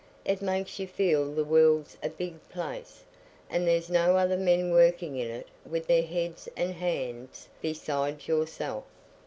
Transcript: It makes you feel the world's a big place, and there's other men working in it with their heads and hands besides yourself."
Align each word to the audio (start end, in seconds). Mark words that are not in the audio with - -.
It 0.25 0.41
makes 0.41 0.79
you 0.79 0.87
feel 0.87 1.31
the 1.31 1.43
world's 1.43 1.95
a 2.01 2.09
big 2.09 2.49
place, 2.49 3.03
and 3.51 3.67
there's 3.67 3.91
other 3.91 4.35
men 4.35 4.71
working 4.71 5.15
in 5.15 5.29
it 5.29 5.47
with 5.63 5.85
their 5.85 6.01
heads 6.01 6.49
and 6.57 6.73
hands 6.73 7.49
besides 7.61 8.27
yourself." 8.27 8.85